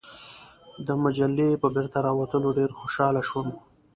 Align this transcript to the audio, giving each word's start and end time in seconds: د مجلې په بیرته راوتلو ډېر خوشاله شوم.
د 0.87 0.89
مجلې 1.03 1.49
په 1.61 1.67
بیرته 1.75 1.97
راوتلو 2.07 2.47
ډېر 2.57 2.71
خوشاله 2.79 3.21
شوم. 3.29 3.47